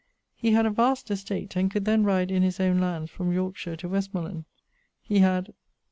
He 0.33 0.53
had 0.53 0.65
a 0.65 0.71
vast 0.71 1.11
estate, 1.11 1.55
and 1.55 1.69
could 1.69 1.85
then 1.85 2.03
ride 2.03 2.31
in 2.31 2.41
his 2.41 2.59
owne 2.59 2.79
lands 2.81 3.11
from 3.11 3.31
Yorkeshire 3.31 3.75
to 3.75 3.87
Westmorland. 3.87 4.45
He 4.99 5.19
had 5.19 5.53